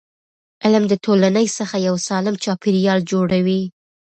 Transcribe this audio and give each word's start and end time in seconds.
علم 0.63 0.83
د 0.89 0.93
ټولنې 1.05 1.45
څخه 1.59 1.75
یو 1.87 1.95
سالم 2.07 2.35
چاپېریال 2.43 2.99
جوړوي. 3.11 3.61